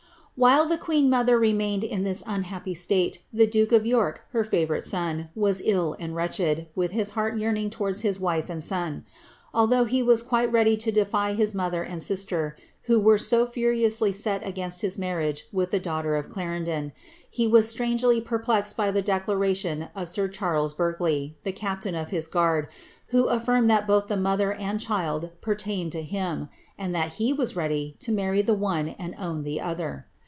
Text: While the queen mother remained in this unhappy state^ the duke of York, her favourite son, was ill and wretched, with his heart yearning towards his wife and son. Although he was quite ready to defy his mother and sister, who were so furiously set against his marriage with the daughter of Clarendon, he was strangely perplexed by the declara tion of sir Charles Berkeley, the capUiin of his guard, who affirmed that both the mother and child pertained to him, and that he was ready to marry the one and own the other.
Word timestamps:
While 0.35 0.65
the 0.65 0.77
queen 0.77 1.07
mother 1.07 1.37
remained 1.37 1.83
in 1.83 2.03
this 2.03 2.23
unhappy 2.25 2.73
state^ 2.73 3.19
the 3.31 3.45
duke 3.45 3.71
of 3.71 3.85
York, 3.85 4.23
her 4.31 4.43
favourite 4.43 4.83
son, 4.83 5.29
was 5.35 5.61
ill 5.63 5.95
and 5.99 6.15
wretched, 6.15 6.65
with 6.73 6.91
his 6.93 7.11
heart 7.11 7.37
yearning 7.37 7.69
towards 7.69 8.01
his 8.01 8.19
wife 8.19 8.49
and 8.49 8.63
son. 8.63 9.05
Although 9.53 9.83
he 9.85 10.01
was 10.01 10.23
quite 10.23 10.51
ready 10.51 10.75
to 10.77 10.91
defy 10.91 11.33
his 11.33 11.53
mother 11.53 11.83
and 11.83 12.01
sister, 12.01 12.57
who 12.83 12.99
were 12.99 13.19
so 13.19 13.45
furiously 13.45 14.11
set 14.11 14.43
against 14.43 14.81
his 14.81 14.97
marriage 14.97 15.45
with 15.51 15.69
the 15.69 15.79
daughter 15.79 16.15
of 16.15 16.27
Clarendon, 16.31 16.91
he 17.29 17.45
was 17.45 17.69
strangely 17.69 18.19
perplexed 18.19 18.75
by 18.75 18.89
the 18.89 19.03
declara 19.03 19.55
tion 19.55 19.89
of 19.95 20.09
sir 20.09 20.27
Charles 20.27 20.73
Berkeley, 20.73 21.37
the 21.43 21.53
capUiin 21.53 21.93
of 22.01 22.09
his 22.09 22.25
guard, 22.25 22.67
who 23.09 23.25
affirmed 23.25 23.69
that 23.69 23.85
both 23.85 24.07
the 24.07 24.17
mother 24.17 24.53
and 24.53 24.79
child 24.79 25.29
pertained 25.39 25.91
to 25.91 26.01
him, 26.01 26.49
and 26.79 26.95
that 26.95 27.13
he 27.15 27.31
was 27.31 27.55
ready 27.55 27.95
to 27.99 28.11
marry 28.11 28.41
the 28.41 28.55
one 28.55 28.87
and 28.97 29.13
own 29.19 29.43
the 29.43 29.61
other. 29.61 30.07